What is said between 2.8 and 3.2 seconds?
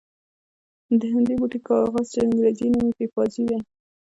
یې